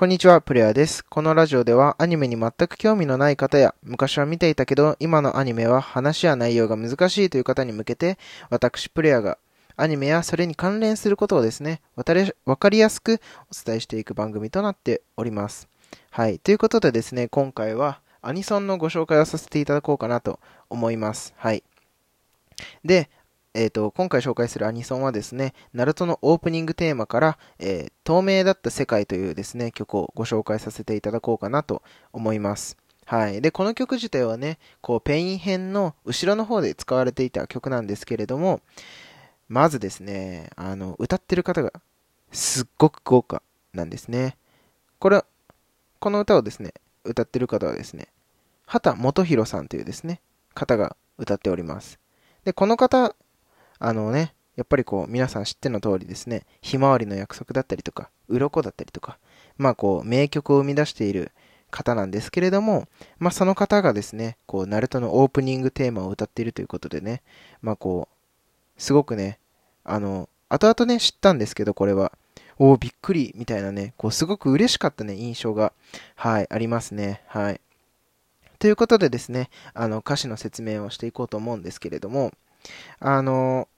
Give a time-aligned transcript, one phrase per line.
[0.00, 1.04] こんにちは、プレイヤーです。
[1.04, 8.16] このラジオではアニメに全く興味のない方や、昔は見ていたけど、今のアニメは話や内容が難しいという方に向けて、
[8.48, 9.36] 私、プレイヤーが
[9.76, 11.82] アニメやそれに関連することをですね、
[12.46, 15.68] わかりやすくお伝えしていく番組となっております。
[16.08, 16.38] はい。
[16.38, 20.40] ということでですね、今回はアニソンのご紹介をさせていただこうかなと
[20.70, 21.34] 思います。
[21.36, 21.62] はい。
[22.86, 23.10] で、
[23.52, 32.76] えーと、今回紹介するアニソンはですね、ナルトのオープニングテーマから、えー、透明だった世界というですね、曲をご紹介させていただこうかなと思います。
[33.06, 33.40] はい。
[33.40, 38.60] で、この曲自体はね、こう、ペイン編の後ろの方で使われていた曲なんですけれども、
[39.48, 41.72] まずですね、あの、歌ってる方が
[42.30, 43.42] すっごく豪華
[43.74, 44.36] なんですね。
[45.00, 45.24] これ、
[45.98, 48.06] この歌をですね、歌ってる方はですね、
[48.64, 50.20] 秦基博さんというですね、
[50.54, 51.98] 方が歌っております。
[52.44, 53.16] で、この方
[53.80, 59.18] あのね、やっぱりこう、皆さん知っての通りですね、ひまわりの約束だったりとか、鱗だったりとか、
[59.56, 61.32] まあこう、名曲を生み出している
[61.70, 62.86] 方なんですけれども、
[63.18, 67.22] まあその方がですね、こう、ナルトのオープニングテーマを歌っているということでね、
[67.62, 69.38] まあこう、すごくね、
[69.82, 72.12] あの、後々ね、知ったんですけど、これは。
[72.58, 75.72] おお、びっくり、みたいなね、こう、すごく嬉しかったね、印象が、
[76.14, 77.22] はい、ありますね。
[77.26, 77.60] はい。
[78.58, 82.32] ということでですね、あの、歌詞の説明をしていこうと思うんですけれども、
[82.98, 83.68] あの、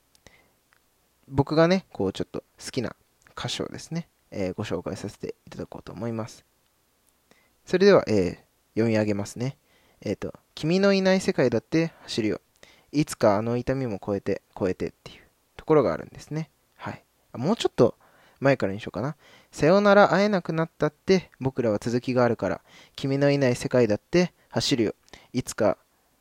[1.33, 2.95] 僕がね、こうちょっと好きな
[3.35, 6.45] 箇所をですね、えー、ご紹介させていただこうと思います。
[7.65, 8.37] それでは、えー、
[8.75, 9.57] 読み上げますね。
[10.01, 12.39] えっ、ー、と、君のいない世界だって走るよ。
[12.91, 15.21] いつかあの痛みも超えて、超えてっていう
[15.57, 16.51] ところがあるんですね。
[16.75, 17.03] はい。
[17.33, 17.95] もうちょっと
[18.39, 19.15] 前からにしようかな。
[19.51, 22.61] さよなら会えなくなったって僕らは続きがあるから、
[22.95, 24.93] 君のいない世界だって走るよ。
[25.31, 25.79] いつか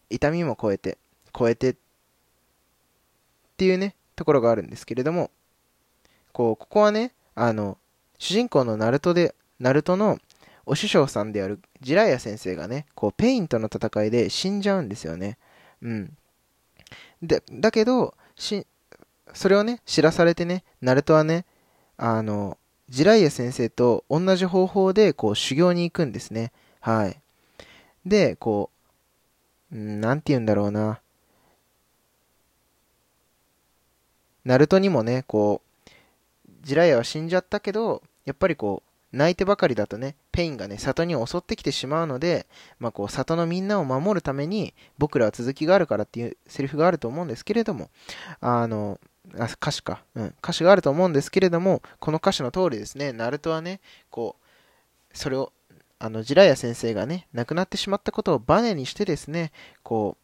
[0.09, 0.97] 痛みも超えて、
[1.39, 1.77] 超えてっ
[3.59, 5.31] ていうね、ところがあるんですけれども、
[6.33, 7.79] こう、ここはね、あの、
[8.19, 10.19] 主人公のナルトで、ナルトの
[10.67, 15.39] お師匠さんである自来也先生がね、こう、ペインとの戦いで死んじゃうんですよね。
[15.83, 16.17] うん。
[17.22, 18.67] で、だけど、し、
[19.34, 21.45] それをね、知らされてね、ナルトはね、
[21.97, 26.53] あの、自来也先生と同じ方法で、こう、修行に行くんですね。
[26.81, 27.21] はい。
[28.05, 28.71] で、こ
[29.72, 31.01] う、なんて言うんだろうな。
[34.44, 35.91] ナルトにもね、こう、
[36.62, 42.47] 自来也は死んじゃったけど、やっぱりこう、泣いてばかりだとね、ペインがね、里に襲ってきてしまうので、
[42.78, 47.91] まあこう、里のみんなを守るために、僕らは続きがあるからっていうセリフがあると思うんですけれども、
[48.41, 48.98] あの、
[49.38, 53.80] あ歌詞か、うん、歌詞があると思うんですけれども、この歌詞の通りですね、ナルトはね、
[54.10, 55.53] こう、それを、
[55.98, 60.22] あの、ジライア先生がね、亡くなってしまったことをバネにしてですね、こう、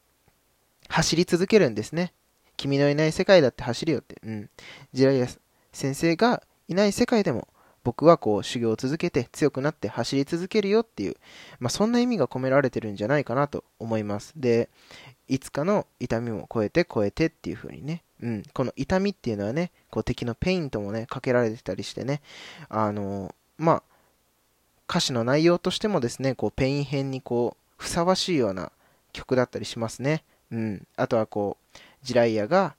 [0.89, 2.13] 走り続けるんですね。
[2.59, 4.51] 君のいない世界だって走るよって、うん。
[4.93, 5.27] ジライア
[5.73, 7.49] 先生がいない世界でも、
[7.85, 11.17] 僕はこう修行を続けて強くなって走り続けるよっていう、
[11.61, 14.35] まあ、そんな意味が込められてるんじゃないかなと思います。
[14.37, 14.69] で、
[15.29, 22.21] いつかの痛みも超えて超えてっていう風にね、うん、この痛みっていうのはね、こう敵のペイントもね、かけられてたりしてね、
[22.69, 23.83] あのまあ、
[24.89, 28.73] 歌詞の内容としてもですね、こうペイン編にこう、ふさわしいような
[29.13, 30.25] 曲だったりしますね。
[30.51, 30.87] うん。
[30.97, 32.75] あとはこう、自来也が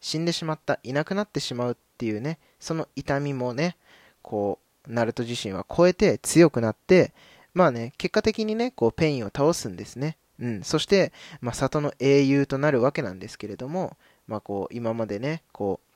[0.00, 3.76] 死んでしまった、いなくなってしまうっていうね、その痛みもね、
[4.22, 7.12] こう、ナルト自身は超えて強くなって、
[7.54, 10.16] まあね、結果的にね、こう、ペインを倒すんですね。
[10.40, 10.62] うん。
[10.62, 13.96] そして、まあ、里の英雄となるわけなんですけれども、
[14.26, 15.90] まあ、こう、今までね、こう、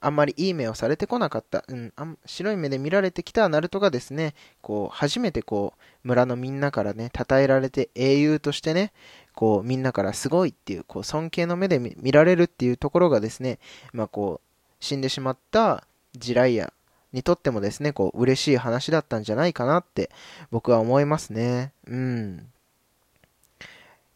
[0.00, 8.92] あんまりいい目をされてこなかった、うん、あ白い目で見られてきたナルトがですね、こう、初めてこう、村のみんなからね、称えられて英雄としてね、
[9.38, 13.60] こう、みんなからすごいっていう、こう、尊敬の目で見られるっていうところがですね、
[13.92, 16.72] まあこう、死んでしまったジライア
[17.12, 20.10] にとってもですね、こう、嬉しい話だったんじゃないかなって
[20.50, 21.70] 僕は思いますね。
[21.86, 22.50] うん。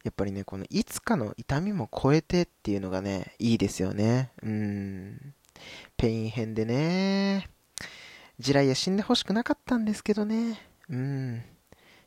[0.03, 4.29] やっぱりね、このいつかの痛みも超えてっていうのがね、いいですよね。
[4.43, 5.33] うん。
[5.95, 7.47] ペイン編でね。
[8.39, 10.59] 自来也死んでほしくなかったんですけどね。
[10.89, 11.43] うん。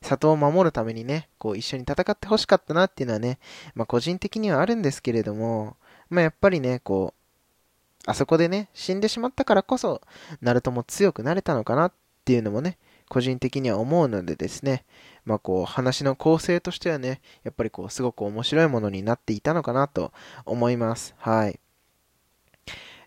[0.03, 3.39] 里を守るためにね、こう一緒に戦ってほしかったなっていうのはね、
[3.75, 5.77] まあ個人的にはあるんですけれども、
[6.09, 10.01] まあやっぱりね、こう、あそこでね、死んでしまったからこそ、
[10.41, 11.93] ナルトも強くなれたのかなっ
[12.25, 12.79] ていうのもね、
[13.09, 14.85] 個人的には思うのでですね、
[15.25, 20.13] まあこう話の構成としてはね、やっぱりこうすごく面白いものになっていたのかなと
[20.45, 21.15] 思います。
[21.19, 21.59] はい。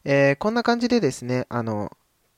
[0.05, 1.91] えー、こんな感じでですね、あの、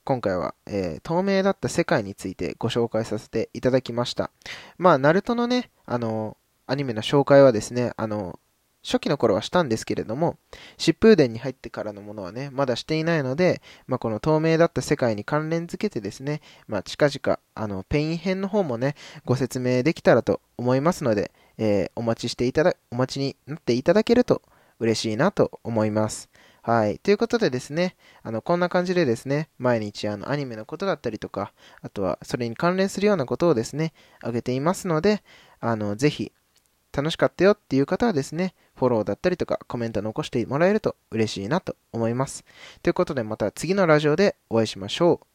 [0.04, 4.30] 今回は、えー、透明だった世界についてご紹介させていただきました。
[4.76, 8.40] まあ、ナルトのね、あの、アニメの紹介はですね、あの、
[8.82, 10.38] 初期の頃はしたんですけれども、
[10.76, 24.42] 疾風伝に入ってからのものはね、まだしていないので、まあ、この透明だった世界に関連づけてですね、まあ、近々、あの、ペイン編の方もね、ご説明できたらと思いますので、えー、お待ちしていただ、お待ちになっていただけると
[24.80, 26.28] 嬉しいなと思います。
[26.62, 27.00] はい。
[27.00, 33.92] ということでですね、あの、こんな感じでですね、毎日あの、アニメのことだったりとか、あとはそれに関連するようなことをですね、
[34.22, 35.24] あげていますので、
[35.58, 36.30] あの、ぜひ、
[36.92, 42.44] 楽しかったよっていう方はですね、フォローだったりとかコメント残してもらえると嬉しいなと思います。
[42.82, 45.31] ということでまた次のラジオでお会いしましょう。